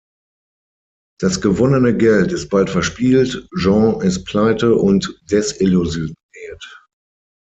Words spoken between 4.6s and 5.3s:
und